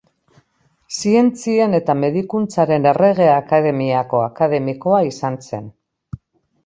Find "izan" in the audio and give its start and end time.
5.13-5.39